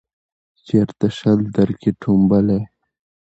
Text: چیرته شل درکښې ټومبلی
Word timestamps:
چیرته 0.65 1.07
شل 1.17 1.39
درکښې 1.55 1.91
ټومبلی 2.01 2.61